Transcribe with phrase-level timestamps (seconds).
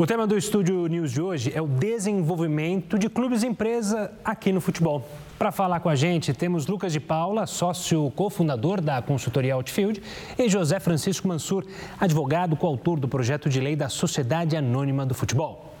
[0.00, 4.52] O tema do Estúdio News de hoje é o desenvolvimento de clubes e empresa aqui
[4.52, 5.04] no futebol.
[5.36, 10.00] Para falar com a gente, temos Lucas de Paula, sócio cofundador da consultoria Outfield,
[10.38, 11.66] e José Francisco Mansur,
[11.98, 15.74] advogado coautor do projeto de lei da Sociedade Anônima do Futebol.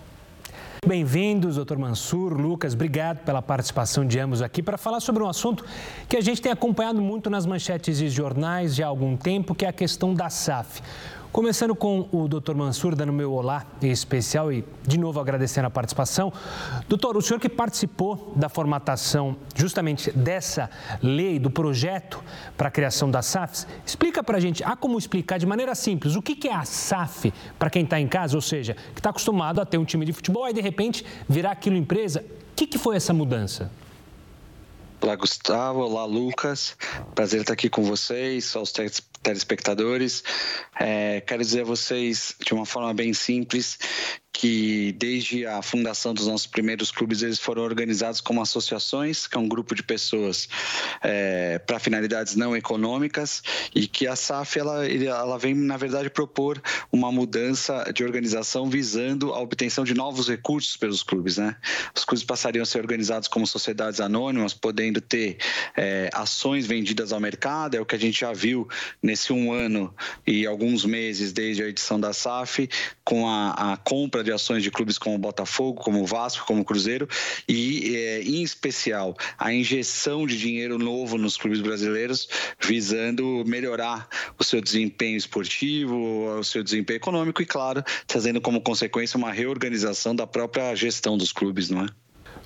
[0.84, 5.64] Bem-vindos, doutor Mansur, Lucas, obrigado pela participação de ambos aqui para falar sobre um assunto
[6.08, 9.64] que a gente tem acompanhado muito nas manchetes de jornais já há algum tempo, que
[9.64, 10.82] é a questão da SAF.
[11.30, 15.70] Começando com o doutor Mansur, dando meu olá em especial e, de novo, agradecendo a
[15.70, 16.32] participação.
[16.88, 20.70] Doutor, o senhor que participou da formatação justamente dessa
[21.02, 22.24] lei, do projeto
[22.56, 26.16] para a criação da SAFs, explica para a gente, há como explicar de maneira simples
[26.16, 29.60] o que é a SAF para quem está em casa, ou seja, que está acostumado
[29.60, 32.24] a ter um time de futebol e, de repente, virar aquilo empresa.
[32.52, 33.70] O que, que foi essa mudança?
[35.00, 35.80] Olá, Gustavo.
[35.80, 36.76] Olá, Lucas.
[37.14, 38.72] Prazer estar aqui com vocês, aos
[39.22, 40.22] telespectadores.
[40.78, 43.78] É, quero dizer a vocês, de uma forma bem simples,
[44.38, 49.40] que desde a fundação dos nossos primeiros clubes eles foram organizados como associações, que é
[49.40, 50.48] um grupo de pessoas
[51.02, 53.42] é, para finalidades não econômicas
[53.74, 59.34] e que a SAF ela, ela vem na verdade propor uma mudança de organização visando
[59.34, 61.56] a obtenção de novos recursos pelos clubes, né?
[61.92, 65.38] Os clubes passariam a ser organizados como sociedades anônimas, podendo ter
[65.76, 68.68] é, ações vendidas ao mercado, é o que a gente já viu
[69.02, 69.92] nesse um ano
[70.24, 72.70] e alguns meses desde a edição da SAF,
[73.02, 76.60] com a, a compra de ações de clubes como o Botafogo, como o Vasco, como
[76.60, 77.08] o Cruzeiro
[77.48, 82.28] e, é, em especial, a injeção de dinheiro novo nos clubes brasileiros,
[82.60, 84.06] visando melhorar
[84.38, 90.14] o seu desempenho esportivo, o seu desempenho econômico e, claro, trazendo como consequência uma reorganização
[90.14, 91.86] da própria gestão dos clubes, não é?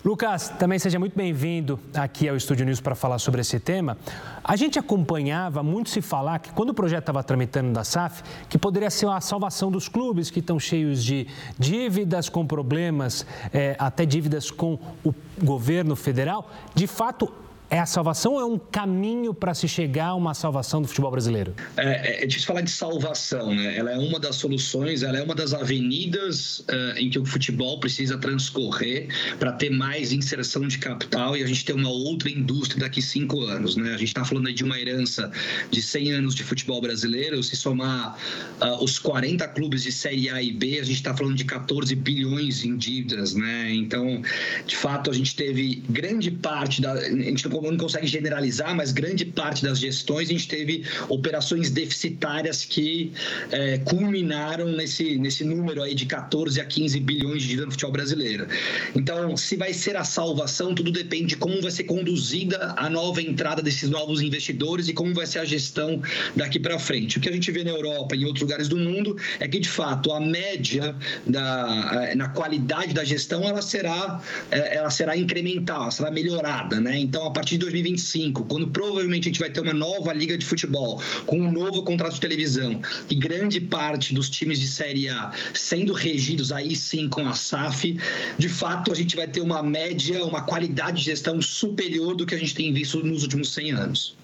[0.05, 3.97] Lucas, também seja muito bem-vindo aqui ao Estúdio News para falar sobre esse tema.
[4.42, 8.58] A gente acompanhava muito se falar que quando o projeto estava tramitando da SAF, que
[8.58, 13.24] poderia ser a salvação dos clubes que estão cheios de dívidas, com problemas,
[13.55, 16.51] é, até dívidas com o governo federal.
[16.74, 17.33] De fato,
[17.72, 21.10] é a salvação ou é um caminho para se chegar a uma salvação do futebol
[21.10, 21.55] brasileiro?
[21.78, 23.78] É, é, é difícil falar de salvação, né?
[23.78, 27.80] Ela é uma das soluções, ela é uma das avenidas uh, em que o futebol
[27.80, 32.78] precisa transcorrer para ter mais inserção de capital e a gente ter uma outra indústria
[32.78, 33.94] daqui cinco anos, né?
[33.94, 35.33] A gente está falando aí de uma herança
[35.70, 38.18] de 100 anos de futebol brasileiro, se somar
[38.60, 41.94] uh, os 40 clubes de Série A e B, a gente está falando de 14
[41.94, 43.72] bilhões em dívidas, né?
[43.72, 44.20] Então,
[44.66, 46.92] de fato, a gente teve grande parte da...
[46.92, 51.70] A gente não não consegue generalizar, mas grande parte das gestões a gente teve operações
[51.70, 53.12] deficitárias que
[53.50, 57.92] é, culminaram nesse, nesse número aí de 14 a 15 bilhões de dívida no futebol
[57.92, 58.46] brasileiro.
[58.95, 63.20] Então, se vai ser a salvação, tudo depende de como vai ser conduzida a nova
[63.22, 66.01] entrada desses novos investidores e como vai ser a gestão
[66.34, 67.18] daqui para frente.
[67.18, 69.58] O que a gente vê na Europa e em outros lugares do mundo é que,
[69.58, 70.95] de fato, a média
[71.27, 74.20] da, na qualidade da gestão ela será,
[74.51, 76.80] é, ela será incremental, ela será melhorada.
[76.80, 76.98] Né?
[76.98, 80.36] Então, a partir partir de 2025, quando provavelmente a gente vai ter uma nova liga
[80.39, 82.80] de futebol, com um novo contrato de televisão,
[83.11, 87.98] e grande parte dos times de Série A sendo regidos aí sim com a SAF,
[88.39, 92.35] de fato a gente vai ter uma média, uma qualidade de gestão superior do que
[92.35, 94.17] a gente tem visto nos últimos 100 anos.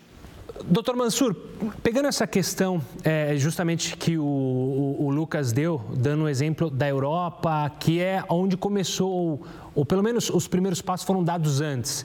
[0.65, 1.37] Doutor Mansur,
[1.85, 6.69] pegando essa questão é, justamente que o, o, o, Lucas deu, dando o um exemplo
[6.69, 9.41] da Europa, que é onde começou,
[9.73, 12.05] ou pelo menos os primeiros passos foram dados antes.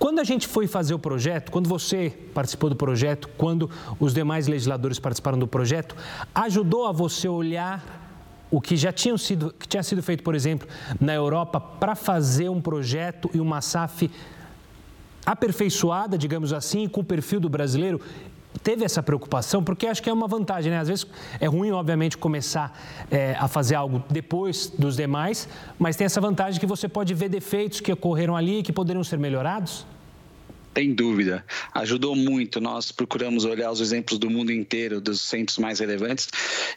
[0.00, 4.48] Quando a gente foi fazer o projeto, quando você participou do projeto, quando os demais
[4.48, 5.94] legisladores participaram do projeto,
[6.34, 7.84] ajudou a você olhar
[8.50, 10.66] o que já tinha sido, que tinha sido feito, por exemplo,
[10.98, 14.10] na Europa, para fazer um projeto e uma SAF
[15.26, 18.00] aperfeiçoada, digamos assim, com o perfil do brasileiro?
[18.62, 19.64] Teve essa preocupação?
[19.64, 20.78] Porque acho que é uma vantagem, né?
[20.78, 21.06] Às vezes
[21.40, 22.78] é ruim, obviamente, começar
[23.10, 25.48] é, a fazer algo depois dos demais,
[25.78, 29.18] mas tem essa vantagem que você pode ver defeitos que ocorreram ali que poderiam ser
[29.18, 29.86] melhorados?
[30.76, 31.44] Sem dúvida.
[31.74, 32.60] Ajudou muito.
[32.60, 36.28] Nós procuramos olhar os exemplos do mundo inteiro, dos centros mais relevantes,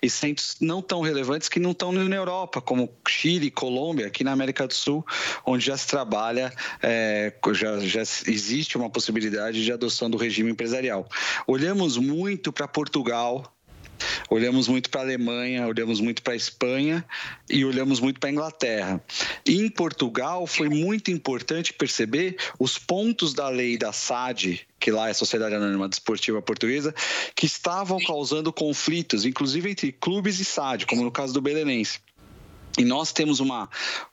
[0.02, 4.32] e centros não tão relevantes que não estão na Europa, como Chile, Colômbia, aqui na
[4.32, 5.06] América do Sul,
[5.46, 6.52] onde já se trabalha,
[6.82, 11.08] é, já, já existe uma possibilidade de adoção do regime empresarial.
[11.46, 13.54] Olhamos muito para Portugal,
[14.30, 17.06] Olhamos muito para a Alemanha, olhamos muito para a Espanha
[17.50, 19.04] e olhamos muito para a Inglaterra.
[19.46, 25.08] E em Portugal foi muito importante perceber os pontos da lei da SAD, que lá
[25.08, 26.94] é a Sociedade Anônima Desportiva Portuguesa,
[27.36, 32.00] que estavam causando conflitos, inclusive entre clubes e SAD, como no caso do Belenense.
[32.78, 33.66] E nós temos uma,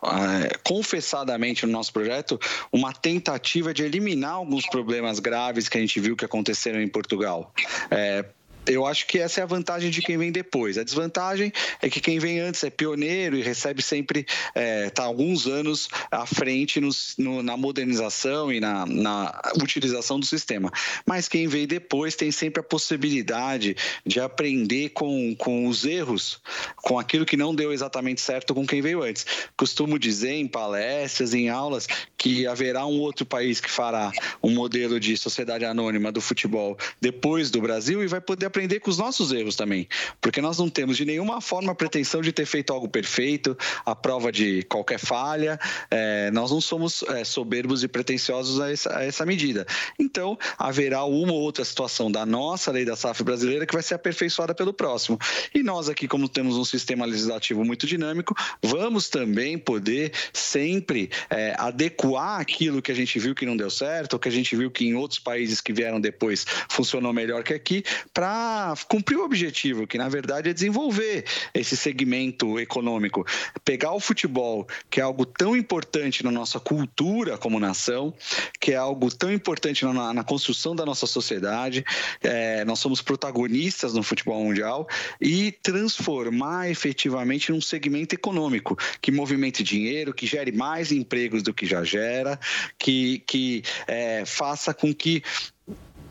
[0.02, 2.38] uh, confessadamente no nosso projeto,
[2.70, 7.54] uma tentativa de eliminar alguns problemas graves que a gente viu que aconteceram em Portugal.
[7.90, 8.26] É,
[8.66, 10.78] eu acho que essa é a vantagem de quem vem depois.
[10.78, 15.02] A desvantagem é que quem vem antes é pioneiro e recebe sempre, está é, tá
[15.02, 16.80] alguns anos à frente
[17.18, 20.70] no, na modernização e na, na, utilização do sistema.
[21.04, 23.76] Mas quem vem depois tem sempre a possibilidade
[24.06, 26.40] de aprender com, com os erros,
[26.76, 29.26] com aquilo que não deu exatamente certo com quem veio antes.
[29.56, 34.12] Costumo dizer em palestras, em aulas, que haverá um outro país que fará
[34.42, 38.90] um modelo de sociedade anônima do futebol depois do Brasil e vai poder aprender com
[38.90, 39.88] os nossos erros também,
[40.20, 43.94] porque nós não temos de nenhuma forma a pretensão de ter feito algo perfeito, a
[43.94, 45.58] prova de qualquer falha,
[45.90, 49.66] é, nós não somos é, soberbos e pretensiosos a essa, a essa medida.
[49.98, 53.94] Então, haverá uma ou outra situação da nossa lei da SAF brasileira que vai ser
[53.94, 55.18] aperfeiçoada pelo próximo.
[55.54, 61.54] E nós aqui, como temos um sistema legislativo muito dinâmico, vamos também poder sempre é,
[61.58, 64.70] adequar aquilo que a gente viu que não deu certo, ou que a gente viu
[64.70, 68.39] que em outros países que vieram depois funcionou melhor que aqui, para
[68.88, 73.26] cumprir o objetivo, que na verdade é desenvolver esse segmento econômico.
[73.64, 78.14] Pegar o futebol, que é algo tão importante na nossa cultura como nação,
[78.60, 81.84] que é algo tão importante na, na construção da nossa sociedade,
[82.22, 84.86] é, nós somos protagonistas no futebol mundial,
[85.20, 91.66] e transformar efetivamente num segmento econômico que movimente dinheiro, que gere mais empregos do que
[91.66, 92.38] já gera,
[92.78, 95.22] que, que é, faça com que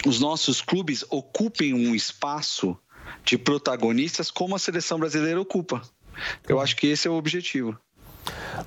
[0.05, 2.77] os nossos clubes ocupem um espaço
[3.23, 5.81] de protagonistas como a seleção brasileira ocupa.
[6.47, 7.77] Eu acho que esse é o objetivo.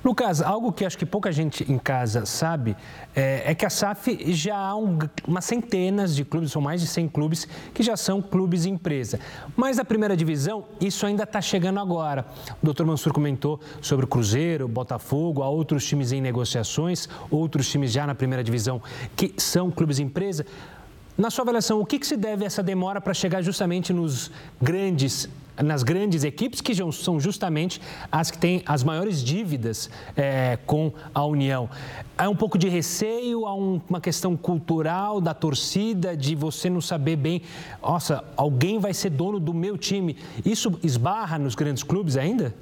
[0.03, 2.75] Lucas, algo que acho que pouca gente em casa sabe
[3.15, 4.97] é, é que a SAF já há um,
[5.27, 9.19] umas centenas de clubes, são mais de 100 clubes, que já são clubes empresa.
[9.55, 12.25] Mas a primeira divisão, isso ainda está chegando agora.
[12.61, 17.91] O doutor Mansur comentou sobre o Cruzeiro, Botafogo, há outros times em negociações, outros times
[17.91, 18.81] já na primeira divisão
[19.15, 20.45] que são clubes empresa.
[21.15, 24.31] Na sua avaliação, o que, que se deve a essa demora para chegar justamente nos
[24.59, 25.29] grandes,
[25.61, 27.79] nas grandes equipes, que são justamente
[28.11, 31.69] as que têm as maiores dívidas é, com a União?
[32.17, 36.81] Há um pouco de receio, há um, uma questão cultural da torcida, de você não
[36.81, 37.43] saber bem,
[37.79, 40.17] nossa, alguém vai ser dono do meu time.
[40.43, 42.55] Isso esbarra nos grandes clubes ainda?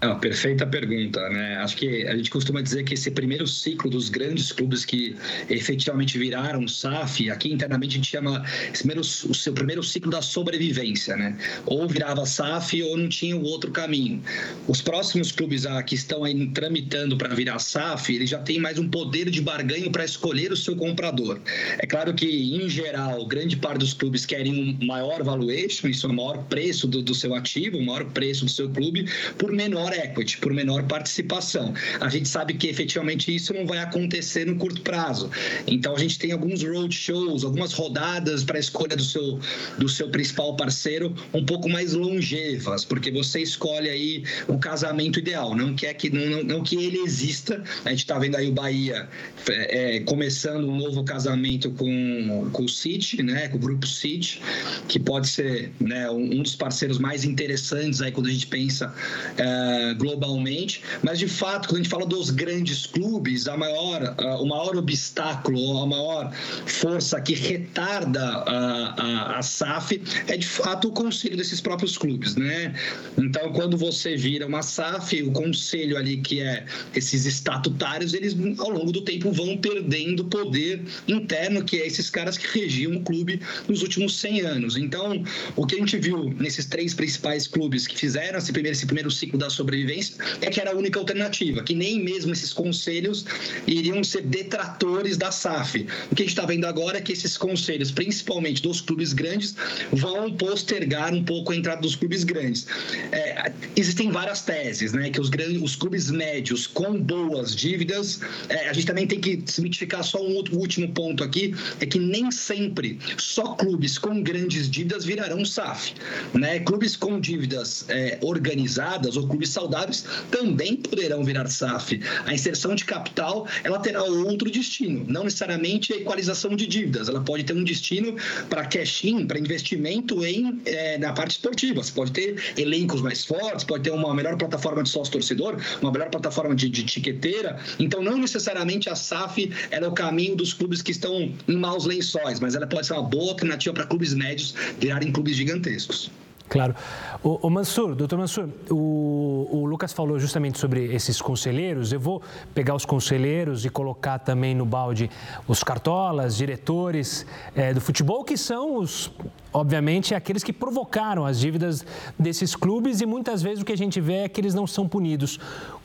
[0.00, 1.56] É uma perfeita pergunta, né?
[1.56, 5.16] Acho que a gente costuma dizer que esse primeiro ciclo dos grandes clubes que
[5.50, 8.44] efetivamente viraram SAF, aqui internamente a gente chama
[8.78, 11.36] primeiro, o seu primeiro ciclo da sobrevivência, né?
[11.66, 14.22] Ou virava SAF ou não tinha o outro caminho.
[14.68, 18.78] Os próximos clubes ah, que estão aí tramitando para virar SAF, eles já têm mais
[18.78, 21.40] um poder de barganho para escolher o seu comprador.
[21.76, 26.10] É claro que, em geral, grande parte dos clubes querem um maior valuation, isso é
[26.10, 29.04] o maior preço do, do seu ativo, o maior preço do seu clube,
[29.36, 31.72] por menor menor equity, por menor participação.
[32.00, 35.30] A gente sabe que efetivamente isso não vai acontecer no curto prazo.
[35.66, 39.38] Então a gente tem alguns roadshows, algumas rodadas para a escolha do seu,
[39.78, 45.54] do seu principal parceiro um pouco mais longevas, porque você escolhe aí o casamento ideal.
[45.54, 47.62] Não quer que não, não que ele exista.
[47.84, 49.08] A gente está vendo aí o Bahia
[49.48, 54.40] é, é, começando um novo casamento com, com o City, né, com o grupo City,
[54.86, 58.92] que pode ser né, um, dos parceiros mais interessantes aí quando a gente pensa
[59.36, 64.42] é, globalmente, mas de fato, quando a gente fala dos grandes clubes, a maior, uh,
[64.42, 66.32] o maior obstáculo, a maior
[66.66, 72.36] força que retarda a, a, a SAF é de fato o conselho desses próprios clubes,
[72.36, 72.74] né?
[73.16, 76.64] Então, quando você vira uma SAF, o conselho ali que é
[76.94, 82.36] esses estatutários, eles ao longo do tempo vão perdendo poder interno, que é esses caras
[82.36, 84.76] que regiam o clube nos últimos 100 anos.
[84.76, 85.22] Então,
[85.56, 89.10] o que a gente viu nesses três principais clubes que fizeram esse primeiro, esse primeiro
[89.10, 93.24] ciclo da sobrevivência é que era a única alternativa, que nem mesmo esses conselhos
[93.66, 95.86] iriam ser detratores da SAF.
[96.10, 99.54] O que a gente está vendo agora é que esses conselhos, principalmente dos clubes grandes,
[99.92, 102.66] vão postergar um pouco a entrada dos clubes grandes.
[103.12, 105.10] É, existem várias teses, né?
[105.10, 109.36] Que os, grandes, os clubes médios com boas dívidas, é, a gente também tem que
[109.36, 114.70] desmitificar só um outro último ponto aqui, é que nem sempre só clubes com grandes
[114.70, 115.94] dívidas virarão SAF.
[116.32, 116.60] Né?
[116.60, 122.00] Clubes com dívidas é, organizadas ou clubes saudáveis também poderão virar SAF.
[122.26, 127.08] A inserção de capital ela terá outro destino, não necessariamente a equalização de dívidas.
[127.08, 128.14] Ela pode ter um destino
[128.48, 131.82] para cash-in, para investimento em, é, na parte esportiva.
[131.82, 136.10] Você pode ter elencos mais fortes, pode ter uma melhor plataforma de sócio-torcedor, uma melhor
[136.10, 137.58] plataforma de, de tiqueteira.
[137.78, 142.40] Então, não necessariamente a SAF é o caminho dos clubes que estão em maus lençóis,
[142.40, 146.10] mas ela pode ser uma boa alternativa para clubes médios virarem clubes gigantescos.
[146.48, 146.74] Claro.
[147.22, 151.92] O, o Mansur, doutor Mansur, o, o, Lucas falou justamente sobre esses conselheiros.
[151.92, 152.22] Eu vou
[152.54, 155.10] pegar os conselheiros e colocar também no balde
[155.46, 159.10] os cartolas, diretores é, do futebol, que são os,
[159.52, 161.84] obviamente, aqueles que provocaram as dívidas
[162.18, 164.88] desses clubes e muitas vezes o que a gente vê é que eles não são
[164.88, 165.38] punidos.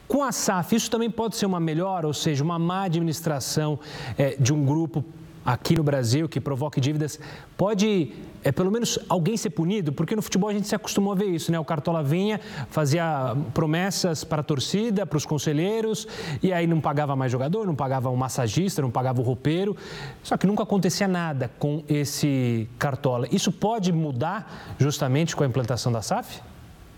[0.08, 3.80] Com a SAF, isso também pode ser uma melhor, ou seja, uma má administração
[4.18, 5.04] é, de um grupo
[5.46, 7.20] aqui no Brasil que provoque dívidas,
[7.58, 8.12] pode
[8.44, 9.94] é, pelo menos alguém ser punido?
[9.94, 11.60] Porque no futebol a gente se acostumou a ver isso, né?
[11.60, 16.08] O Cartola vinha, fazia promessas para a torcida, para os conselheiros,
[16.42, 19.76] e aí não pagava mais jogador, não pagava o massagista, não pagava o roupeiro.
[20.22, 23.28] Só que nunca acontecia nada com esse Cartola.
[23.32, 26.53] Isso pode mudar justamente com a implantação da SAF?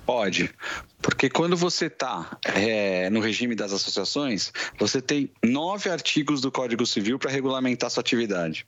[0.06, 0.54] Pode,
[1.02, 6.86] porque quando você está é, no regime das associações, você tem nove artigos do Código
[6.86, 8.68] Civil para regulamentar sua atividade.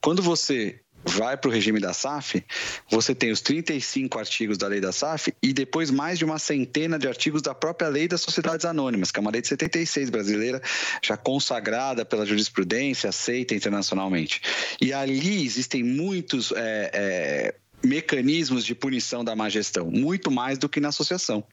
[0.00, 2.44] Quando você vai para o regime da SAF,
[2.90, 6.98] você tem os 35 artigos da lei da SAF e depois mais de uma centena
[6.98, 10.60] de artigos da própria lei das sociedades anônimas, que é uma lei de 76 brasileira,
[11.02, 14.40] já consagrada pela jurisprudência, aceita internacionalmente.
[14.80, 16.52] E ali existem muitos.
[16.52, 21.44] É, é, mecanismos de punição da má gestão, muito mais do que na associação.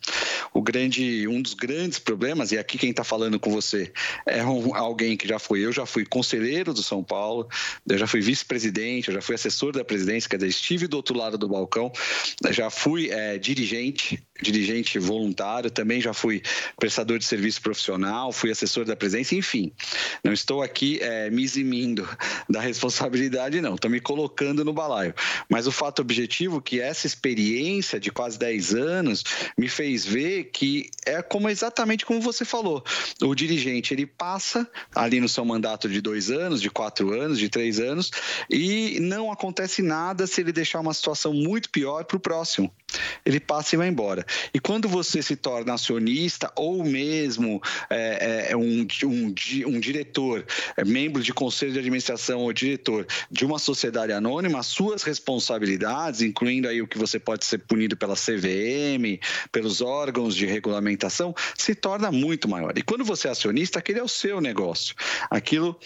[0.53, 3.91] O grande, um dos grandes problemas, e aqui quem está falando com você
[4.25, 7.47] é um, alguém que já foi, eu já fui conselheiro do São Paulo,
[7.87, 11.17] eu já fui vice-presidente, eu já fui assessor da presidência, quer dizer, estive do outro
[11.17, 11.91] lado do balcão,
[12.51, 16.41] já fui é, dirigente, dirigente voluntário, também já fui
[16.77, 19.71] prestador de serviço profissional, fui assessor da presidência, enfim,
[20.23, 22.07] não estou aqui é, me eximindo
[22.49, 25.13] da responsabilidade, não, estou me colocando no balaio.
[25.49, 29.23] Mas o fato objetivo que essa experiência de quase 10 anos
[29.57, 32.83] me fez ver que é como exatamente como você falou.
[33.21, 37.47] O dirigente ele passa ali no seu mandato de dois anos, de quatro anos, de
[37.47, 38.11] três anos,
[38.49, 42.73] e não acontece nada se ele deixar uma situação muito pior para o próximo.
[43.25, 44.25] Ele passa e vai embora.
[44.53, 49.35] E quando você se torna acionista ou mesmo é, é, um, um,
[49.67, 50.45] um diretor,
[50.77, 56.21] é, membro de conselho de administração ou diretor de uma sociedade anônima, as suas responsabilidades
[56.21, 59.19] incluindo aí o que você pode ser punido pela CVM,
[59.51, 62.77] pelos órgãos de regulamentação, se torna muito maior.
[62.77, 64.95] E quando você é acionista, aquele é o seu negócio.
[65.29, 65.79] Aquilo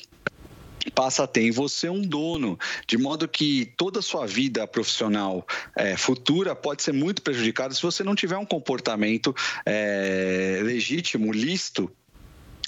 [0.94, 2.58] passa a ter em você um dono,
[2.88, 5.46] de modo que toda a sua vida profissional
[5.76, 11.92] é, futura pode ser muito prejudicada se você não tiver um comportamento é, legítimo, lícito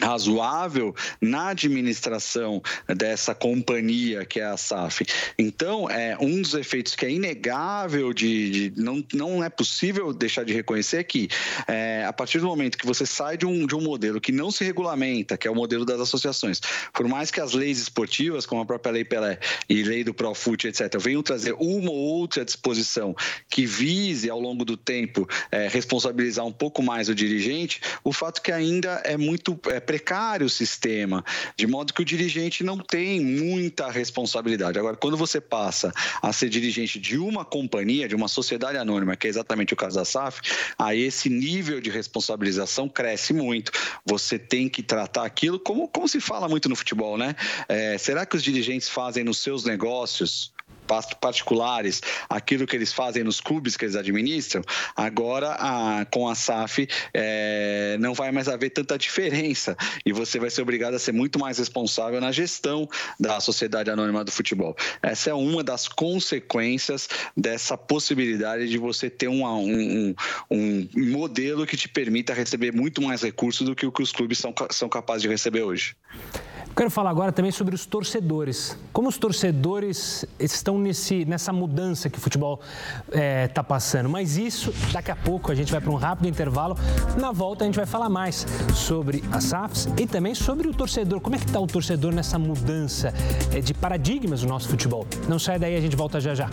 [0.01, 5.05] razoável na administração dessa companhia que é a SAF.
[5.37, 10.43] Então, é um dos efeitos que é inegável de, de não, não é possível deixar
[10.43, 11.27] de reconhecer é que
[11.67, 14.51] é, a partir do momento que você sai de um, de um modelo que não
[14.51, 16.61] se regulamenta, que é o modelo das associações,
[16.93, 20.67] por mais que as leis esportivas, como a própria Lei Pelé e Lei do Profut,
[20.67, 23.15] etc., venham trazer uma ou outra disposição
[23.49, 28.41] que vise, ao longo do tempo, é, responsabilizar um pouco mais o dirigente, o fato
[28.41, 31.21] que ainda é muito é, precário o sistema,
[31.57, 34.79] de modo que o dirigente não tem muita responsabilidade.
[34.79, 39.27] Agora, quando você passa a ser dirigente de uma companhia, de uma sociedade anônima, que
[39.27, 40.39] é exatamente o caso da SAF,
[40.79, 43.73] aí esse nível de responsabilização cresce muito.
[44.05, 47.35] Você tem que tratar aquilo como, como se fala muito no futebol, né?
[47.67, 50.53] É, será que os dirigentes fazem nos seus negócios
[51.19, 54.61] particulares aquilo que eles fazem nos clubes que eles administram,
[54.95, 60.49] agora a, com a SAF é, não vai mais haver tanta diferença e você vai
[60.49, 62.87] ser obrigado a ser muito mais responsável na gestão
[63.19, 64.75] da Sociedade Anônima do Futebol.
[65.01, 70.15] Essa é uma das consequências dessa possibilidade de você ter um, um,
[70.49, 74.37] um modelo que te permita receber muito mais recursos do que o que os clubes
[74.37, 75.95] são, são capazes de receber hoje.
[76.75, 78.77] Quero falar agora também sobre os torcedores.
[78.93, 82.59] Como os torcedores estão nesse, nessa mudança que o futebol
[83.07, 84.09] está é, tá passando.
[84.09, 86.77] Mas isso, daqui a pouco, a gente vai para um rápido intervalo.
[87.17, 91.21] Na volta, a gente vai falar mais sobre as SAFs e também sobre o torcedor.
[91.21, 93.13] Como é que está o torcedor nessa mudança
[93.53, 95.05] é, de paradigmas do nosso futebol?
[95.27, 96.49] Não sai daí, a gente volta já já.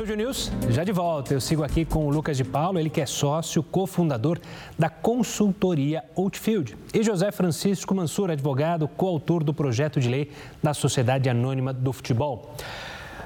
[0.00, 1.34] Estúdio News, já de volta.
[1.34, 4.40] Eu sigo aqui com o Lucas de Paulo, ele que é sócio, cofundador
[4.78, 6.74] da consultoria Outfield.
[6.94, 12.54] E José Francisco Mansur, advogado, coautor do projeto de lei da Sociedade Anônima do Futebol.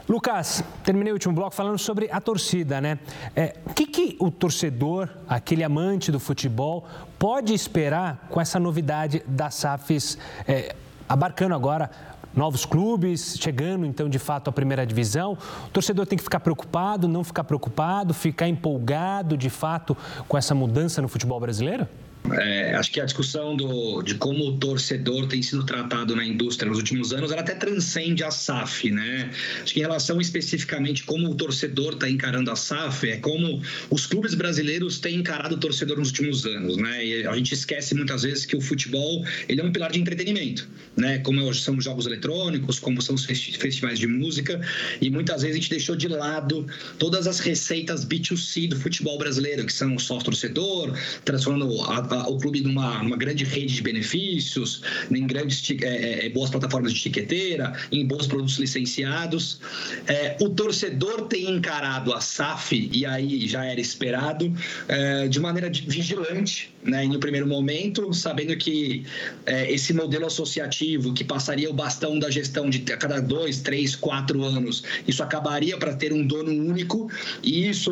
[0.08, 2.98] Lucas, terminei o último bloco falando sobre a torcida, né?
[3.36, 6.88] É, o que, que o torcedor, aquele amante do futebol,
[7.20, 10.74] pode esperar com essa novidade da SAFs é,
[11.08, 11.88] abarcando agora
[12.36, 15.38] novos clubes chegando, então, de fato, à primeira divisão.
[15.66, 19.96] O torcedor tem que ficar preocupado, não ficar preocupado, ficar empolgado, de fato,
[20.28, 21.88] com essa mudança no futebol brasileiro?
[22.32, 26.70] É, acho que a discussão do, de como o torcedor tem sido tratado na indústria
[26.70, 29.30] nos últimos anos, ela até transcende a SAF, né?
[29.62, 34.06] Acho que em relação especificamente como o torcedor está encarando a SAF, é como os
[34.06, 37.04] clubes brasileiros têm encarado o torcedor nos últimos anos, né?
[37.04, 40.66] E a gente esquece muitas vezes que o futebol ele é um pilar de entretenimento,
[40.96, 41.18] né?
[41.18, 44.58] Como são os jogos eletrônicos, como são os festivais de música,
[44.98, 46.66] e muitas vezes a gente deixou de lado
[46.98, 52.38] todas as receitas B2C do futebol brasileiro, que são o sócio torcedor, transformando a o
[52.38, 57.00] clube numa, numa grande rede de benefícios, em grandes é, é, é, boas plataformas de
[57.00, 59.60] etiqueteira, em bons produtos licenciados.
[60.06, 64.52] É, o torcedor tem encarado a SAF, e aí já era esperado,
[64.88, 69.04] é, de maneira vigilante, né, no primeiro momento, sabendo que
[69.46, 74.44] esse modelo associativo que passaria o bastão da gestão de a cada dois, três, quatro
[74.44, 77.10] anos, isso acabaria para ter um dono único,
[77.42, 77.90] e isso,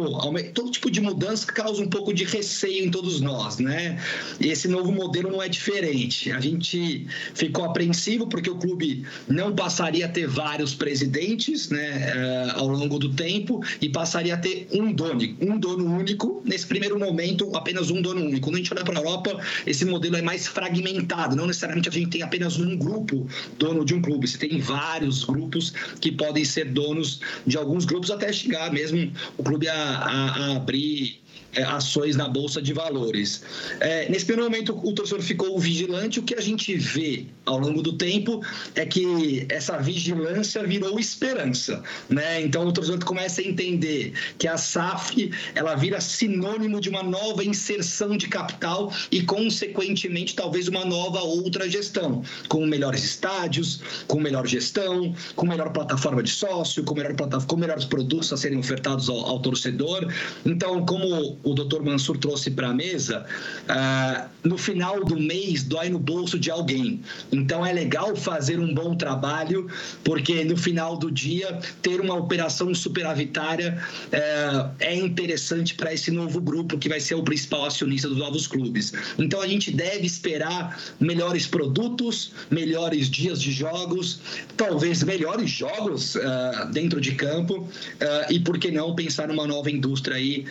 [0.53, 3.99] todo tipo de mudança causa um pouco de receio em todos nós, né?
[4.41, 6.31] E esse novo modelo não é diferente.
[6.33, 12.53] A gente ficou apreensivo porque o clube não passaria a ter vários presidentes né, eh,
[12.55, 16.43] ao longo do tempo e passaria a ter um dono, um dono único.
[16.45, 18.41] Nesse primeiro momento, apenas um dono único.
[18.41, 21.37] Quando a gente olha para a Europa, esse modelo é mais fragmentado.
[21.37, 23.27] Não necessariamente a gente tem apenas um grupo
[23.59, 24.27] dono de um clube.
[24.27, 29.43] Você tem vários grupos que podem ser donos de alguns grupos até chegar mesmo o
[29.43, 31.22] clube a, a, a abrir
[31.55, 33.43] é, ações na Bolsa de Valores.
[33.81, 36.19] É, nesse primeiro momento, o torcedor ficou vigilante.
[36.19, 38.43] O que a gente vê ao longo do tempo
[38.75, 41.83] é que essa vigilância virou esperança.
[42.09, 42.43] Né?
[42.43, 47.45] Então, o torcedor começa a entender que a SAF ela vira sinônimo de uma nova
[47.45, 54.47] inserção de capital e, consequentemente, talvez uma nova outra gestão, com melhores estádios, com melhor
[54.47, 57.15] gestão, com melhor plataforma de sócio, com, melhor
[57.47, 60.11] com melhores produtos a serem ofertados ao, ao torcedor.
[60.47, 63.27] Então, como o doutor Mansur trouxe para a mesa,
[63.69, 67.01] ah, no final do mês dói no bolso de alguém.
[67.31, 69.69] Então é legal fazer um bom trabalho,
[70.05, 73.79] porque no final do dia ter uma operação superavitária
[74.11, 78.47] é, é interessante para esse novo grupo que vai ser o principal acionista dos novos
[78.47, 78.93] clubes.
[79.19, 84.21] Então a gente deve esperar melhores produtos, melhores dias de jogos,
[84.57, 89.71] talvez melhores jogos uh, dentro de campo uh, e por que não pensar numa nova
[89.71, 90.45] indústria aí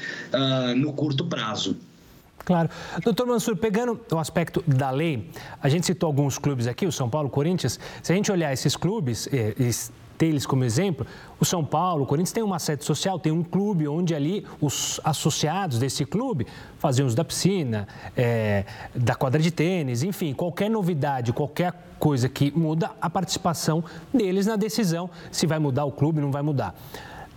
[0.82, 1.78] no curto prazo.
[2.44, 2.70] Claro.
[3.04, 5.30] Doutor Mansur, pegando o aspecto da lei,
[5.62, 7.80] a gente citou alguns clubes aqui, o São Paulo, o Corinthians.
[8.02, 9.54] Se a gente olhar esses clubes, eh,
[10.22, 11.06] ter eles como exemplo,
[11.40, 15.02] o São Paulo, o Corinthians tem uma sede social, tem um clube onde ali os
[15.04, 16.46] associados desse clube
[16.78, 18.64] faziam uso da piscina, é,
[18.94, 24.56] da quadra de tênis, enfim, qualquer novidade, qualquer coisa que muda a participação deles na
[24.56, 26.76] decisão se vai mudar o clube, não vai mudar.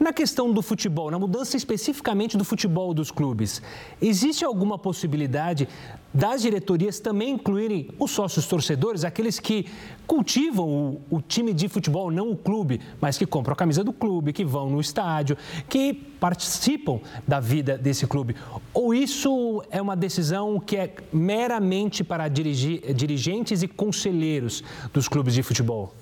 [0.05, 3.63] Na questão do futebol, na mudança especificamente do futebol dos clubes,
[4.03, 5.67] existe alguma possibilidade
[6.13, 9.65] das diretorias também incluírem os sócios torcedores, aqueles que
[10.07, 13.95] cultivam o, o, time de futebol, não o clube, mas que compram a camisa do
[13.95, 15.39] clube, que vão no estádio,
[15.71, 18.37] que participam da vida desse clube?
[18.75, 24.63] Ou isso é uma decisão que é meramente para dirigir, dirigentes e conselheiros
[24.93, 25.95] dos clubes de futebol?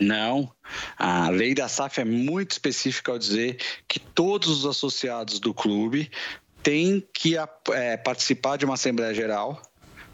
[0.00, 0.52] Não.
[0.96, 3.58] A lei da SAF é muito específica ao dizer
[3.88, 6.10] que todos os associados do clube
[6.62, 7.36] têm que
[7.72, 9.60] é, participar de uma Assembleia Geral,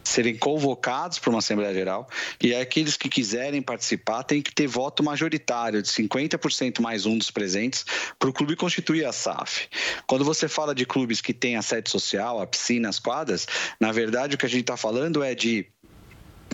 [0.05, 2.09] serem convocados para uma Assembleia Geral,
[2.41, 7.31] e aqueles que quiserem participar têm que ter voto majoritário de 50% mais um dos
[7.31, 7.85] presentes
[8.19, 9.67] para o clube constituir a SAF.
[10.07, 13.47] Quando você fala de clubes que têm a sede social, a piscina, as quadras,
[13.81, 15.67] na verdade o que a gente está falando é de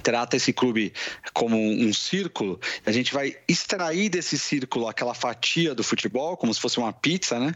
[0.03, 0.93] trata esse clube
[1.33, 6.61] como um círculo, a gente vai extrair desse círculo aquela fatia do futebol, como se
[6.61, 7.55] fosse uma pizza, né?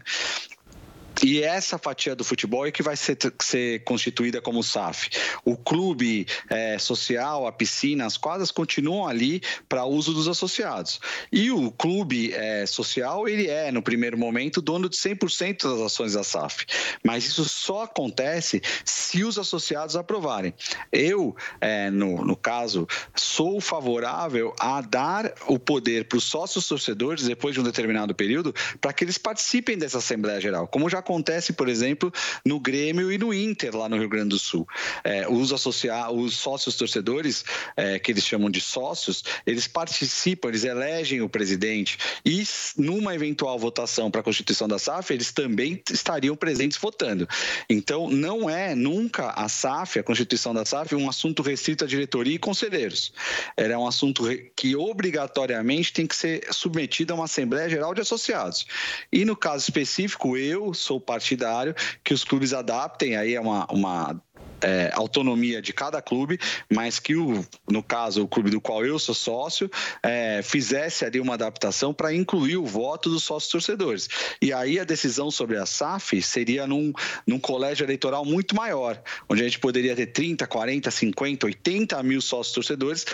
[1.23, 5.09] E essa fatia do futebol é que vai ser, ser constituída como SAF.
[5.43, 10.99] O clube é, social, a piscina, as quadras continuam ali para uso dos associados.
[11.31, 16.13] E o clube é, social, ele é, no primeiro momento, dono de 100% das ações
[16.13, 16.65] da SAF.
[17.03, 20.53] Mas isso só acontece se os associados aprovarem.
[20.91, 27.25] Eu, é, no, no caso, sou favorável a dar o poder para os sócios torcedores,
[27.25, 30.67] depois de um determinado período, para que eles participem dessa Assembleia Geral.
[30.67, 32.11] Como já acontece, por exemplo,
[32.43, 34.67] no Grêmio e no Inter, lá no Rio Grande do Sul.
[35.03, 37.45] É, os, associados, os sócios torcedores,
[37.77, 42.43] é, que eles chamam de sócios, eles participam, eles elegem o presidente e,
[42.77, 47.27] numa eventual votação para a constituição da SAF, eles também estariam presentes votando.
[47.69, 52.35] Então, não é nunca a SAF, a constituição da SAF, um assunto restrito à diretoria
[52.35, 53.13] e conselheiros.
[53.55, 54.23] Ela é um assunto
[54.55, 58.65] que obrigatoriamente tem que ser submetido a uma Assembleia Geral de Associados.
[59.11, 63.65] E no caso específico, eu sou sou partidário que os clubes adaptem aí é uma,
[63.71, 64.21] uma
[64.61, 66.39] é, autonomia de cada clube,
[66.73, 69.69] mas que, o, no caso, o clube do qual eu sou sócio,
[70.01, 74.07] é, fizesse ali uma adaptação para incluir o voto dos sócios torcedores.
[74.41, 76.93] E aí a decisão sobre a SAF seria num,
[77.27, 82.21] num colégio eleitoral muito maior, onde a gente poderia ter 30, 40, 50, 80 mil
[82.21, 83.05] sócios torcedores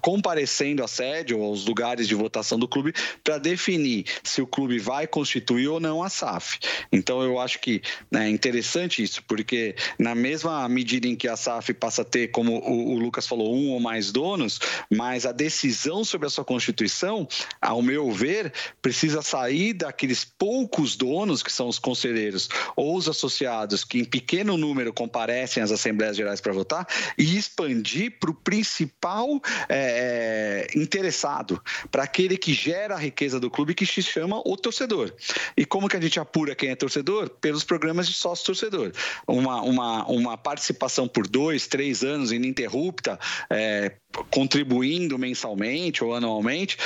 [0.00, 4.78] comparecendo à sede ou aos lugares de votação do clube para definir se o clube
[4.78, 6.58] vai constituir ou não a SAF.
[6.92, 11.36] Então eu acho que né, é interessante isso, porque na mesma medida em que a
[11.36, 14.58] SAF passa a ter, como o, o Lucas falou, um ou mais donos,
[14.90, 17.28] mas a decisão sobre a sua constituição,
[17.60, 23.84] ao meu ver, precisa sair daqueles poucos donos que são os conselheiros ou os associados
[23.84, 29.40] que em pequeno número comparecem às assembleias gerais para votar e expandir para o principal
[29.68, 34.56] é, é, interessado, para aquele que gera a riqueza do clube, que se chama o
[34.56, 35.12] torcedor.
[35.56, 37.28] E como que a gente apura quem é torcedor?
[37.28, 38.92] Pelos programas de sócio-torcedor.
[39.26, 43.18] Uma, uma, uma participação por dois, três anos ininterrupta,
[43.50, 43.92] é,
[44.30, 46.76] contribuindo mensalmente ou anualmente,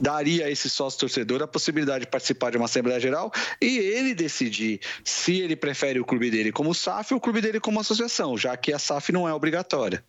[0.00, 4.80] daria a esse sócio-torcedor a possibilidade de participar de uma Assembleia Geral e ele decidir
[5.04, 8.56] se ele prefere o clube dele como SAF ou o clube dele como associação, já
[8.56, 10.04] que a SAF não é obrigatória.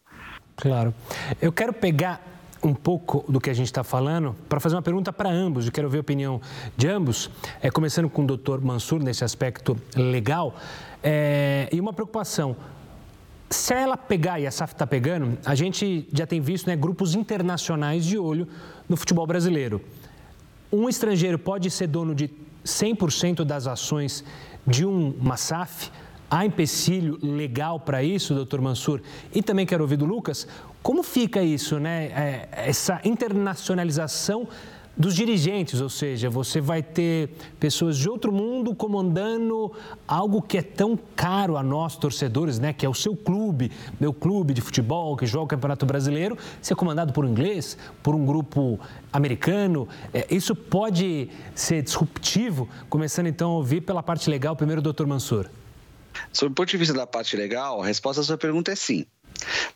[0.55, 0.93] Claro.
[1.41, 2.21] Eu quero pegar
[2.63, 5.65] um pouco do que a gente está falando para fazer uma pergunta para ambos.
[5.65, 6.39] Eu quero ver a opinião
[6.77, 7.29] de ambos,
[7.61, 10.55] é, começando com o doutor Mansur nesse aspecto legal.
[11.03, 12.55] É, e uma preocupação.
[13.49, 17.13] Se ela pegar, e a SAF está pegando, a gente já tem visto né, grupos
[17.13, 18.47] internacionais de olho
[18.87, 19.81] no futebol brasileiro.
[20.71, 22.31] Um estrangeiro pode ser dono de
[22.65, 24.23] 100% das ações
[24.65, 25.91] de um, uma SAF?
[26.33, 29.01] Há empecilho legal para isso, doutor Mansur?
[29.31, 30.47] E também quero ouvir do Lucas,
[30.81, 32.05] como fica isso, né?
[32.05, 34.47] É, essa internacionalização
[34.97, 39.71] dos dirigentes, ou seja, você vai ter pessoas de outro mundo comandando
[40.07, 44.11] algo que é tão caro a nós torcedores, né, que é o seu clube, meu
[44.11, 48.25] clube de futebol que joga o Campeonato Brasileiro, ser comandado por um inglês, por um
[48.25, 48.79] grupo
[49.11, 49.87] americano.
[50.11, 55.47] É, isso pode ser disruptivo, começando então a ouvir pela parte legal, primeiro doutor Mansur.
[56.31, 59.05] Sob o ponto de vista da parte legal, a resposta à sua pergunta é sim.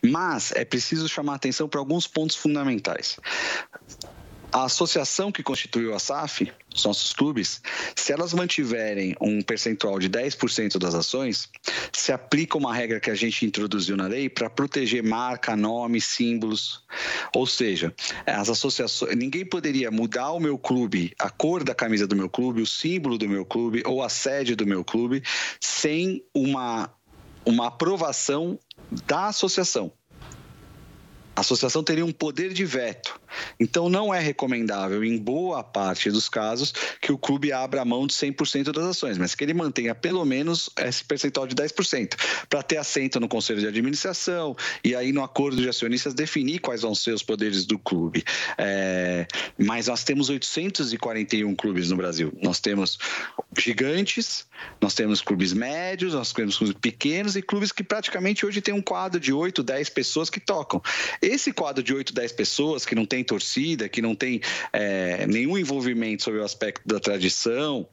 [0.02, 3.18] Mas é preciso chamar atenção para alguns pontos fundamentais.
[4.58, 7.62] A associação que constituiu a SAF, os nossos clubes,
[7.96, 11.48] se elas mantiverem um percentual de 10% das ações,
[11.94, 16.84] se aplica uma regra que a gente introduziu na lei para proteger marca, nome, símbolos.
[17.36, 17.94] Ou seja,
[18.26, 22.60] as associações, ninguém poderia mudar o meu clube, a cor da camisa do meu clube,
[22.60, 25.22] o símbolo do meu clube ou a sede do meu clube
[25.60, 26.92] sem uma
[27.46, 28.60] uma aprovação
[29.06, 29.94] da associação
[31.38, 33.22] a associação teria um poder de veto.
[33.60, 38.14] Então, não é recomendável, em boa parte dos casos, que o clube abra mão de
[38.16, 42.16] 100% das ações, mas que ele mantenha pelo menos esse percentual de 10%,
[42.50, 46.82] para ter assento no conselho de administração e aí no acordo de acionistas definir quais
[46.82, 48.24] vão ser os poderes do clube.
[48.58, 49.28] É,
[49.60, 52.34] mas nós temos 841 clubes no Brasil.
[52.42, 52.98] Nós temos
[53.56, 54.48] gigantes,
[54.82, 58.82] nós temos clubes médios, nós temos clubes pequenos e clubes que praticamente hoje têm um
[58.82, 60.82] quadro de 8, 10 pessoas que tocam.
[61.28, 64.40] Esse quadro de 8, 10 pessoas que não tem torcida, que não tem
[64.72, 67.88] é, nenhum envolvimento sobre o aspecto da tradição,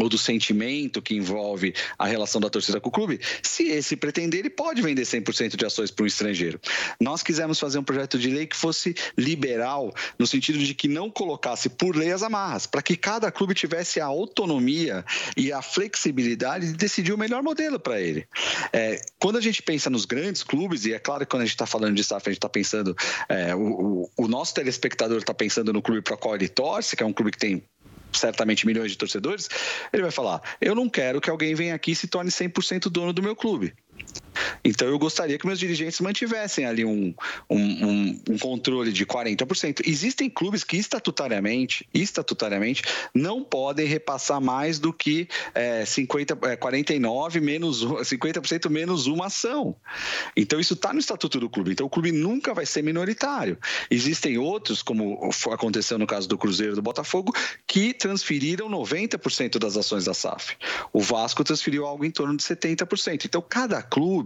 [0.00, 4.40] ou do sentimento que envolve a relação da torcida com o clube, se esse pretender,
[4.40, 6.60] ele pode vender 100% de ações para um estrangeiro.
[7.00, 11.10] Nós quisemos fazer um projeto de lei que fosse liberal, no sentido de que não
[11.10, 15.04] colocasse por lei as amarras, para que cada clube tivesse a autonomia
[15.36, 18.26] e a flexibilidade de decidir o melhor modelo para ele.
[18.72, 21.54] É, quando a gente pensa nos grandes clubes, e é claro que quando a gente
[21.54, 22.96] está falando de SAF, a gente está pensando,
[23.28, 27.02] é, o, o, o nosso telespectador está pensando no clube para qual ele torce, que
[27.02, 27.62] é um clube que tem
[28.12, 29.48] certamente milhões de torcedores,
[29.92, 33.12] ele vai falar: eu não quero que alguém venha aqui e se torne 100% dono
[33.12, 33.74] do meu clube.
[34.64, 37.14] Então eu gostaria que meus dirigentes mantivessem ali um,
[37.48, 39.82] um, um, um, controle de 40%.
[39.86, 42.82] Existem clubes que estatutariamente, estatutariamente
[43.14, 49.74] não podem repassar mais do que é, 50, é, 49 menos 50% menos uma ação.
[50.36, 51.72] Então isso está no estatuto do clube.
[51.72, 53.58] Então o clube nunca vai ser minoritário.
[53.90, 57.32] Existem outros, como aconteceu no caso do Cruzeiro do Botafogo,
[57.66, 60.56] que transferiram 90% das ações da SAF.
[60.92, 63.24] O Vasco transferiu algo em torno de 70%.
[63.24, 64.21] Então cada clube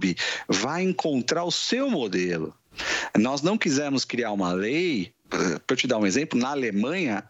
[0.49, 2.55] vai encontrar o seu modelo.
[3.19, 7.25] Nós não quisemos criar uma lei, para eu te dar um exemplo, na Alemanha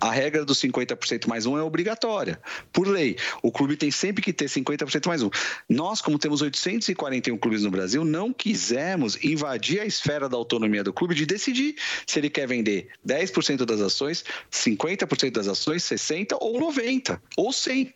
[0.00, 2.40] a regra dos 50% mais um é obrigatória,
[2.72, 3.16] por lei.
[3.42, 5.30] O clube tem sempre que ter 50% mais um.
[5.68, 10.92] Nós, como temos 841 clubes no Brasil, não quisemos invadir a esfera da autonomia do
[10.92, 11.74] clube de decidir
[12.06, 17.92] se ele quer vender 10% das ações, 50% das ações, 60% ou 90% ou 100%.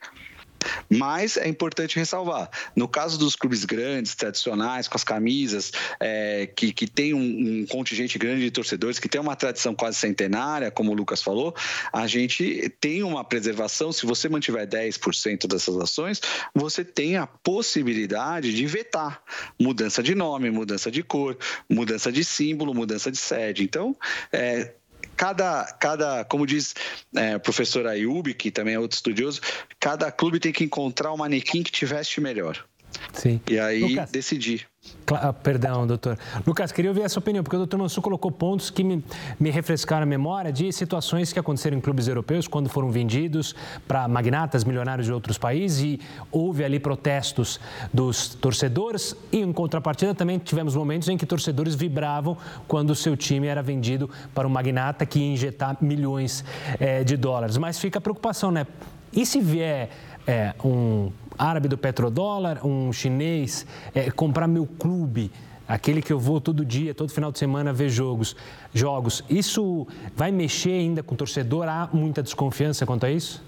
[0.88, 6.72] Mas é importante ressalvar, no caso dos clubes grandes, tradicionais, com as camisas, é, que,
[6.72, 10.92] que tem um, um contingente grande de torcedores, que tem uma tradição quase centenária, como
[10.92, 11.54] o Lucas falou,
[11.92, 16.20] a gente tem uma preservação, se você mantiver 10% dessas ações,
[16.54, 19.22] você tem a possibilidade de vetar
[19.58, 21.36] mudança de nome, mudança de cor,
[21.68, 23.64] mudança de símbolo, mudança de sede.
[23.64, 23.96] Então,
[24.32, 24.74] é,
[25.16, 26.74] cada, cada como diz
[27.14, 29.40] é, professor Ayub, que também é outro estudioso,
[29.78, 32.64] cada clube tem que encontrar o manequim que te veste melhor.
[33.12, 33.40] Sim.
[33.48, 34.66] E aí Lucas, decidir.
[35.14, 36.18] Ah, perdão, doutor.
[36.44, 39.04] Lucas, queria ouvir essa opinião, porque o doutor Mansur colocou pontos que me,
[39.38, 43.54] me refrescaram a memória de situações que aconteceram em clubes europeus quando foram vendidos
[43.86, 46.00] para magnatas, milionários de outros países e
[46.32, 47.60] houve ali protestos
[47.92, 53.16] dos torcedores e, em contrapartida, também tivemos momentos em que torcedores vibravam quando o seu
[53.16, 56.44] time era vendido para um magnata que ia injetar milhões
[56.80, 57.56] é, de dólares.
[57.56, 58.66] Mas fica a preocupação, né?
[59.12, 59.90] E se vier
[60.26, 65.30] é, um árabe do petrodólar, um chinês, é, comprar meu clube,
[65.66, 68.36] aquele que eu vou todo dia, todo final de semana ver jogos,
[68.74, 69.24] jogos.
[69.28, 71.68] Isso vai mexer ainda com o torcedor?
[71.68, 73.42] Há muita desconfiança quanto a isso?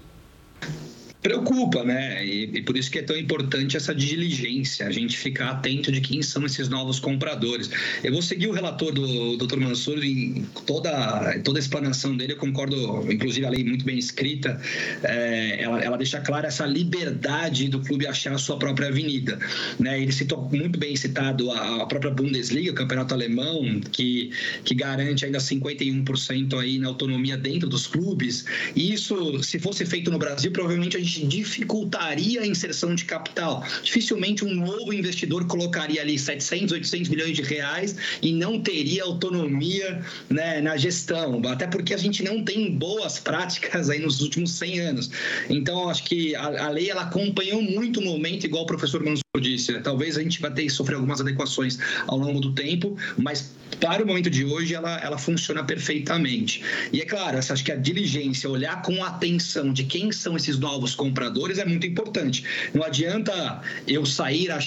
[1.25, 2.23] Preocupa, né?
[2.23, 5.99] E, e, por isso que é tão importante essa diligência, a gente ficar atento de
[5.99, 7.67] quem são esses novos compradores.
[8.03, 9.57] Eu vou seguir o relator do Dr.
[9.57, 14.61] Mansur em toda, toda a explanação dele, eu concordo, inclusive a lei muito bem escrita,
[15.01, 19.39] é, ela, ela deixa clara essa liberdade do clube achar a sua própria avenida.
[19.79, 19.99] Né?
[20.03, 24.29] Ele citou muito bem citado a, a própria Bundesliga, o campeonato alemão, que,
[24.63, 28.45] que garante ainda 51% aí na autonomia dentro dos clubes.
[28.75, 33.63] E isso, se fosse feito no Brasil, provavelmente a gente dificultaria a inserção de capital.
[33.83, 40.01] Dificilmente um novo investidor colocaria ali 700, 800 milhões de reais e não teria autonomia
[40.29, 44.79] né, na gestão, até porque a gente não tem boas práticas aí nos últimos 100
[44.79, 45.11] anos.
[45.49, 49.23] Então, acho que a, a lei ela acompanhou muito o momento, igual o professor Mansur
[49.39, 49.71] disse.
[49.71, 49.79] Né?
[49.79, 54.03] Talvez a gente vai ter que sofrer algumas adequações ao longo do tempo, mas para
[54.03, 56.63] o momento de hoje ela, ela funciona perfeitamente.
[56.91, 60.95] E é claro, acho que a diligência, olhar com atenção de quem são esses novos
[61.05, 62.43] compradores é muito importante.
[62.73, 64.59] Não adianta eu sair, a,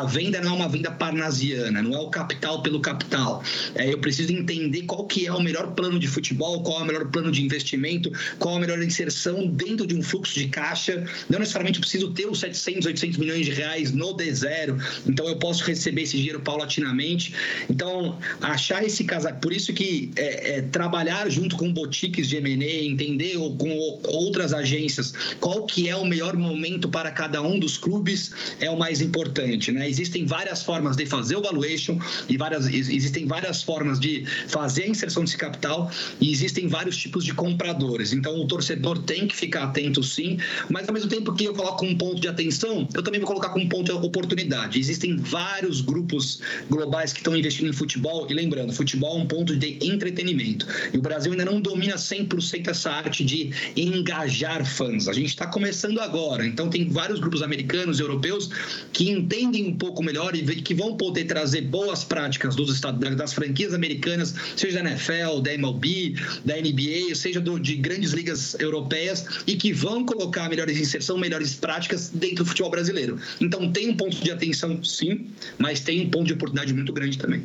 [0.00, 3.42] a, venda não é uma venda parnasiana, não é o capital pelo capital.
[3.74, 6.86] É, eu preciso entender qual que é o melhor plano de futebol, qual é o
[6.86, 11.04] melhor plano de investimento, qual é a melhor inserção dentro de um fluxo de caixa.
[11.28, 15.64] Não necessariamente preciso ter os 700, 800 milhões de reais no D0, então eu posso
[15.64, 17.34] receber esse dinheiro paulatinamente.
[17.70, 19.40] Então, achar esse casaco.
[19.40, 23.70] Por isso que é, é, trabalhar junto com boutiques de M&A, entender ou com
[24.04, 28.78] outras agências qual que é o melhor momento para cada um dos clubes é o
[28.78, 29.72] mais importante.
[29.72, 29.88] Né?
[29.88, 31.98] Existem várias formas de fazer o valuation
[32.28, 37.24] e várias, existem várias formas de fazer a inserção desse capital e existem vários tipos
[37.24, 38.12] de compradores.
[38.12, 41.84] Então, o torcedor tem que ficar atento sim, mas ao mesmo tempo que eu coloco
[41.84, 44.78] um ponto de atenção, eu também vou colocar como um ponto de oportunidade.
[44.78, 49.56] Existem vários grupos globais que estão investindo em futebol e lembrando, futebol é um ponto
[49.56, 50.66] de entretenimento.
[50.92, 55.08] E o Brasil ainda não domina 100% essa arte de engajar fãs.
[55.08, 56.46] A gente está começando agora.
[56.46, 58.50] Então, tem vários grupos americanos e europeus
[58.92, 63.32] que entendem um pouco melhor e que vão poder trazer boas práticas dos estados, das
[63.32, 69.24] franquias americanas, seja da NFL, da MLB, da NBA, seja do, de grandes ligas europeias,
[69.46, 73.18] e que vão colocar melhores inserção, melhores práticas dentro do futebol brasileiro.
[73.40, 75.26] Então, tem um ponto de atenção, sim,
[75.58, 77.42] mas tem um ponto de oportunidade muito grande também.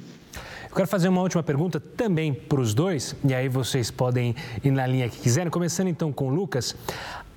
[0.78, 4.86] Quero fazer uma última pergunta também para os dois, e aí vocês podem ir na
[4.86, 5.50] linha que quiserem.
[5.50, 6.76] Começando então com o Lucas.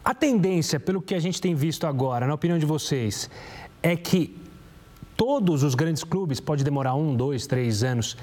[0.04, 3.28] A tendência, pelo que a gente tem visto agora, na opinião de vocês,
[3.82, 4.36] é que
[5.16, 8.16] todos os grandes clubes, pode demorar um, dois, três anos,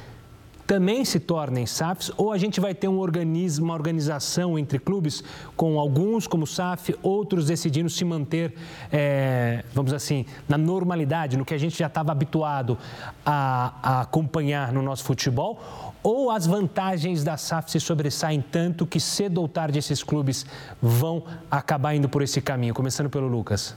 [0.68, 5.24] também se tornem SAFs ou a gente vai ter um organismo, uma organização entre clubes
[5.56, 8.54] com alguns como SAF, outros decidindo se manter,
[8.92, 12.78] é, vamos assim, na normalidade, no que a gente já estava habituado
[13.26, 15.87] a, a acompanhar no nosso futebol?
[16.08, 20.46] Ou as vantagens da SAF se sobressaem tanto que cedo ou tarde esses clubes
[20.82, 22.74] vão acabar indo por esse caminho?
[22.74, 23.76] Começando pelo Lucas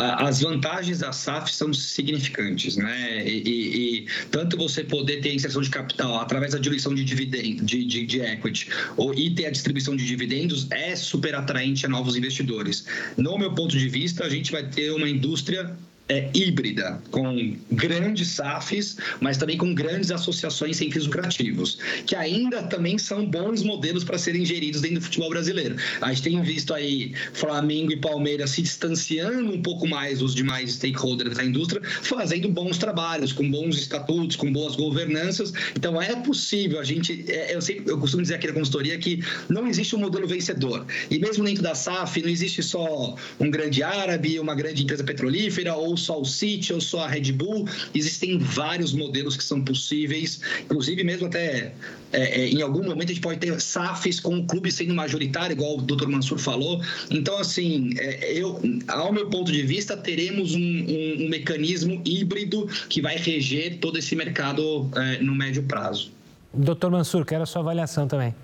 [0.00, 3.26] as vantagens da SAF são significantes, né?
[3.26, 7.66] E, e, e, tanto você poder ter inserção de capital através da diluição de dividendos,
[7.66, 11.88] de, de, de, equity, ou e ter a distribuição de dividendos é super atraente a
[11.88, 12.86] novos investidores.
[13.16, 15.76] No meu ponto de vista, a gente vai ter uma indústria
[16.08, 22.62] é, híbrida, com grandes SAFs, mas também com grandes associações sem fins lucrativos, que ainda
[22.62, 25.76] também são bons modelos para serem geridos dentro do futebol brasileiro.
[26.00, 30.72] A gente tem visto aí Flamengo e Palmeiras se distanciando um pouco mais dos demais
[30.72, 35.52] stakeholders da indústria, fazendo bons trabalhos, com bons estatutos, com boas governanças.
[35.76, 39.22] Então é possível, a gente, é, eu, sempre, eu costumo dizer aqui na consultoria que
[39.48, 40.86] não existe um modelo vencedor.
[41.10, 45.74] E mesmo dentro da SAF, não existe só um grande árabe, uma grande empresa petrolífera
[45.74, 47.66] ou só o City ou só a Red Bull.
[47.94, 51.74] Existem vários modelos que são possíveis, inclusive mesmo até
[52.12, 55.52] é, é, em algum momento a gente pode ter SAFs com o clube sendo majoritário,
[55.52, 56.06] igual o Dr.
[56.08, 56.80] Mansur falou.
[57.10, 62.66] Então, assim, é, eu, ao meu ponto de vista, teremos um, um, um, mecanismo híbrido
[62.88, 66.10] que vai reger todo esse mercado é, no médio prazo.
[66.54, 66.88] Dr.
[66.90, 68.34] Mansur, quero a sua avaliação também.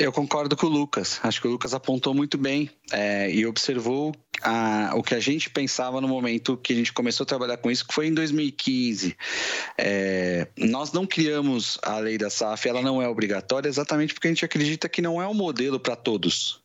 [0.00, 1.20] Eu concordo com o Lucas.
[1.22, 5.50] Acho que o Lucas apontou muito bem é, e observou a, o que a gente
[5.50, 9.14] pensava no momento que a gente começou a trabalhar com isso, que foi em 2015.
[9.76, 14.30] É, nós não criamos a lei da SAF, ela não é obrigatória, exatamente porque a
[14.30, 16.62] gente acredita que não é um modelo para todos.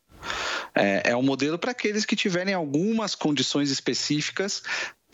[0.73, 4.63] É, é um modelo para aqueles que tiverem algumas condições específicas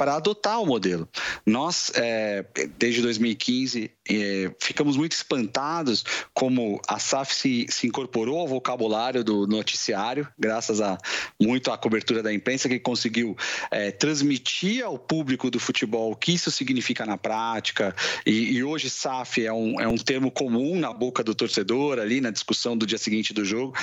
[0.02, 1.08] para adotar o modelo.
[1.46, 2.44] Nós, é,
[2.78, 9.46] desde 2015, é, ficamos muito espantados como a SAF se, se, incorporou ao vocabulário do
[9.46, 10.98] noticiário, graças a
[11.40, 13.38] muito à cobertura da imprensa, que conseguiu
[13.70, 17.96] é, transmitir ao público do futebol o que isso significa na prática.
[18.26, 22.22] E, e hoje SAF é um, é um termo comum na boca do torcedor, ali
[22.22, 23.76] na discussão do dia seguinte do jogo.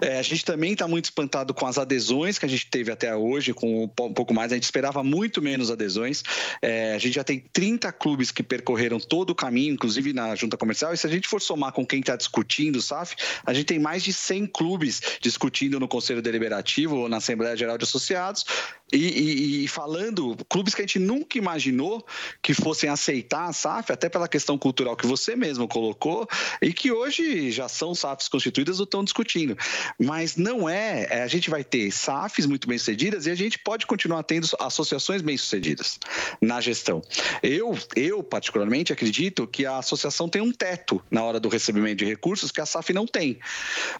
[0.00, 3.14] É, a gente também está muito espantado com as adesões que a gente teve até
[3.14, 4.52] hoje, com um pouco mais.
[4.52, 6.22] A gente esperava muito menos adesões.
[6.60, 10.56] É, a gente já tem 30 clubes que percorreram todo o caminho, inclusive na junta
[10.56, 10.92] comercial.
[10.92, 13.78] E se a gente for somar com quem está discutindo o SAF, a gente tem
[13.78, 18.44] mais de 100 clubes discutindo no Conselho Deliberativo ou na Assembleia Geral de Associados.
[18.92, 22.04] E, e, e, falando, clubes que a gente nunca imaginou
[22.42, 26.28] que fossem aceitar a SAF, até pela questão cultural que você mesmo colocou,
[26.60, 29.56] e que hoje já são SAFs constituídas ou estão discutindo.
[29.98, 33.58] Mas não é, é a gente vai ter SAFs muito bem sucedidas e a gente
[33.58, 35.98] pode continuar tendo associações bem sucedidas
[36.40, 37.02] na gestão.
[37.42, 42.04] Eu, eu particularmente, acredito que a associação tem um teto na hora do recebimento de
[42.04, 43.38] recursos que a SAF não tem.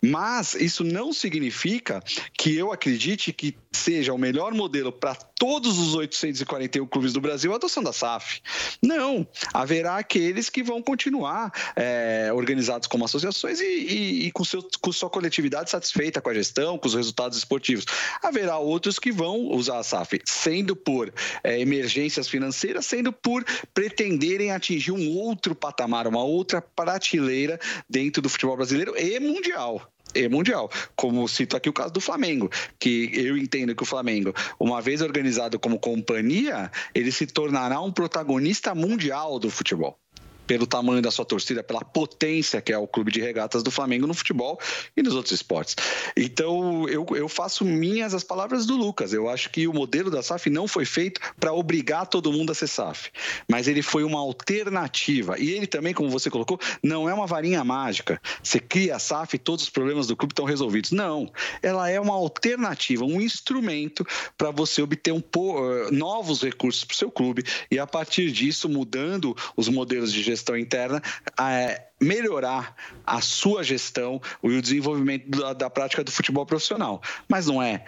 [0.02, 2.02] Mas isso não significa
[2.36, 7.52] que eu acredite que seja o melhor modelo para todos os 841 clubes do Brasil
[7.52, 8.40] a adoção da SAF.
[8.82, 14.66] Não, haverá aqueles que vão continuar é, organizados como associações e, e, e com, seu,
[14.80, 17.84] com sua coletividade satisfeita com a gestão, com os resultados esportivos.
[18.22, 21.12] Haverá outros que vão usar a SAF, sendo por
[21.42, 28.28] é, emergências financeiras, sendo por pretenderem atingir um outro patamar, uma outra prateleira dentro do
[28.28, 30.70] futebol brasileiro e mundial e mundial.
[30.96, 35.00] Como cito aqui o caso do Flamengo, que eu entendo que o Flamengo, uma vez
[35.00, 39.98] organizado como companhia, ele se tornará um protagonista mundial do futebol
[40.50, 44.04] pelo tamanho da sua torcida, pela potência que é o clube de regatas do Flamengo
[44.04, 44.58] no futebol
[44.96, 45.76] e nos outros esportes.
[46.16, 49.12] Então, eu, eu faço minhas as palavras do Lucas.
[49.12, 52.54] Eu acho que o modelo da SAF não foi feito para obrigar todo mundo a
[52.56, 53.12] ser SAF,
[53.48, 55.38] mas ele foi uma alternativa.
[55.38, 58.20] E ele também, como você colocou, não é uma varinha mágica.
[58.42, 60.90] Você cria a SAF e todos os problemas do clube estão resolvidos.
[60.90, 61.30] Não.
[61.62, 64.04] Ela é uma alternativa, um instrumento
[64.36, 68.68] para você obter um, uh, novos recursos para o seu clube e, a partir disso,
[68.68, 71.00] mudando os modelos de gestão gestão interna,
[71.38, 72.74] é, melhorar
[73.06, 77.00] a sua gestão e o desenvolvimento da, da prática do futebol profissional.
[77.28, 77.84] Mas não é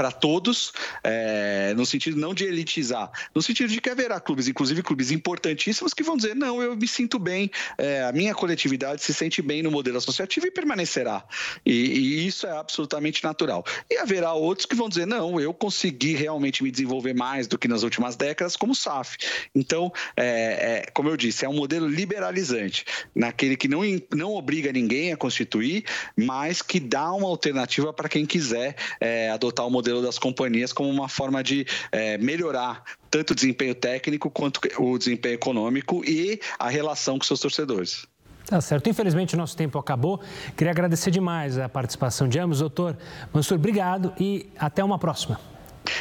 [0.00, 0.72] para todos,
[1.04, 5.92] é, no sentido não de elitizar, no sentido de que haverá clubes, inclusive clubes importantíssimos,
[5.92, 9.62] que vão dizer: não, eu me sinto bem, é, a minha coletividade se sente bem
[9.62, 11.22] no modelo associativo e permanecerá.
[11.66, 13.62] E, e, isso é absolutamente natural.
[13.90, 17.68] E haverá outros que vão dizer: não, eu consegui realmente me desenvolver mais do que
[17.68, 19.18] nas últimas décadas, como SAF.
[19.54, 23.82] Então, é, é, como eu disse, é um modelo liberalizante, naquele que não,
[24.14, 25.84] não obriga ninguém a constituir,
[26.16, 30.72] mas que dá uma alternativa para quem quiser é, adotar o modelo modelo das companhias
[30.72, 36.40] como uma forma de é, melhorar tanto o desempenho técnico quanto o desempenho econômico e
[36.58, 38.06] a relação com seus torcedores.
[38.46, 38.88] Tá certo.
[38.88, 40.20] Infelizmente, o nosso tempo acabou.
[40.56, 42.60] Queria agradecer demais a participação de ambos.
[42.60, 42.96] Doutor
[43.32, 45.40] Mansur, obrigado e até uma próxima.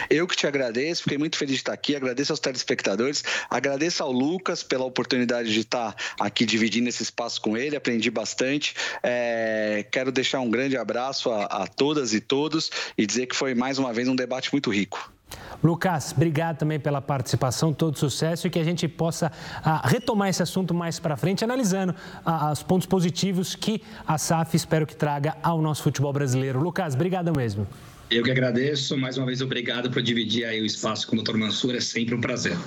[0.09, 4.11] Eu que te agradeço, fiquei muito feliz de estar aqui, agradeço aos telespectadores, agradeço ao
[4.11, 8.75] Lucas pela oportunidade de estar aqui dividindo esse espaço com ele, aprendi bastante.
[9.01, 13.55] É, quero deixar um grande abraço a, a todas e todos e dizer que foi
[13.55, 15.11] mais uma vez um debate muito rico.
[15.63, 19.31] Lucas, obrigado também pela participação, todo sucesso e que a gente possa
[19.63, 21.93] ah, retomar esse assunto mais para frente, analisando
[22.25, 26.59] ah, os pontos positivos que a SAF espero que traga ao nosso futebol brasileiro.
[26.59, 27.67] Lucas, obrigado mesmo.
[28.09, 28.97] Eu que agradeço.
[28.97, 31.37] Mais uma vez, obrigado por dividir aí o espaço com o Dr.
[31.37, 31.75] Mansur.
[31.75, 32.57] É sempre um prazer.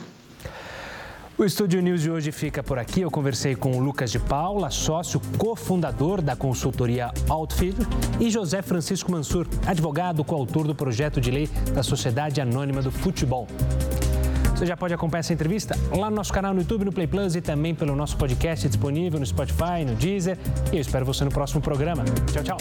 [1.37, 3.01] O Estúdio News de hoje fica por aqui.
[3.01, 7.81] Eu conversei com o Lucas de Paula, sócio cofundador da consultoria Outfield,
[8.21, 13.49] e José Francisco Mansur, advogado coautor do projeto de lei da Sociedade Anônima do Futebol.
[14.55, 17.35] Você já pode acompanhar essa entrevista lá no nosso canal no YouTube, no Play Plus
[17.35, 20.39] e também pelo nosso podcast disponível no Spotify, no Deezer.
[20.71, 22.05] E eu espero você no próximo programa.
[22.33, 22.59] Tchau, tchau.